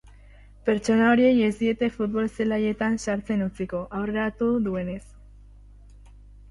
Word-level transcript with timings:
Pertsona 0.69 1.09
horiei 1.09 1.43
ez 1.49 1.51
diete 1.59 1.91
futbol-zelaietan 1.99 2.99
sartzen 3.07 3.45
utziko, 3.51 3.83
aurreratu 4.01 4.53
duenez. 4.71 5.01